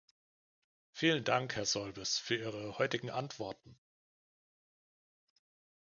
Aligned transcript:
Vielen 0.93 1.23
Dank, 1.23 1.55
Herr 1.55 1.67
Solbes, 1.67 2.17
für 2.17 2.33
Ihre 2.35 2.79
heutigen 2.79 3.11
Antworten. 3.11 3.77